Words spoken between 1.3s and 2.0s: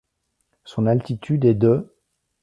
est de.